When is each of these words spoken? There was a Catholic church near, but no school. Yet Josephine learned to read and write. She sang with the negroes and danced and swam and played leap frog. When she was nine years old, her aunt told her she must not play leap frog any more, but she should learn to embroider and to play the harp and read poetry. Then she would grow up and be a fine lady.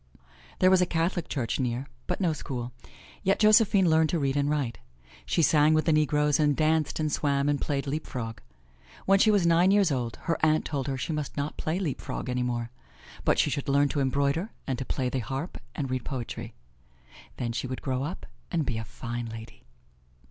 There 0.57 0.71
was 0.71 0.81
a 0.81 0.87
Catholic 0.87 1.29
church 1.29 1.59
near, 1.59 1.85
but 2.07 2.19
no 2.19 2.33
school. 2.33 2.71
Yet 3.21 3.37
Josephine 3.37 3.87
learned 3.87 4.09
to 4.09 4.17
read 4.17 4.35
and 4.35 4.49
write. 4.49 4.79
She 5.27 5.43
sang 5.43 5.75
with 5.75 5.85
the 5.85 5.93
negroes 5.93 6.39
and 6.39 6.55
danced 6.57 6.99
and 6.99 7.11
swam 7.11 7.47
and 7.47 7.61
played 7.61 7.85
leap 7.85 8.07
frog. 8.07 8.41
When 9.05 9.19
she 9.19 9.29
was 9.29 9.45
nine 9.45 9.69
years 9.69 9.91
old, 9.91 10.15
her 10.23 10.43
aunt 10.43 10.65
told 10.65 10.87
her 10.87 10.97
she 10.97 11.13
must 11.13 11.37
not 11.37 11.55
play 11.55 11.77
leap 11.77 12.01
frog 12.01 12.29
any 12.29 12.41
more, 12.41 12.71
but 13.23 13.37
she 13.37 13.51
should 13.51 13.69
learn 13.69 13.89
to 13.89 13.99
embroider 13.99 14.49
and 14.65 14.79
to 14.79 14.85
play 14.85 15.07
the 15.07 15.19
harp 15.19 15.59
and 15.75 15.91
read 15.91 16.03
poetry. 16.03 16.55
Then 17.37 17.51
she 17.51 17.67
would 17.67 17.83
grow 17.83 18.01
up 18.01 18.25
and 18.49 18.65
be 18.65 18.79
a 18.79 18.83
fine 18.83 19.27
lady. 19.27 19.65